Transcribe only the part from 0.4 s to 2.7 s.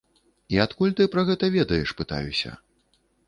І адкуль ты пра гэта ведаеш, пытаюся.